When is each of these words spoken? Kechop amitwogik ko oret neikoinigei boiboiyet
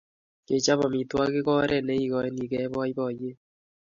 Kechop 0.47 0.79
amitwogik 0.87 1.43
ko 1.45 1.51
oret 1.63 1.83
neikoinigei 1.85 2.71
boiboiyet 2.73 3.37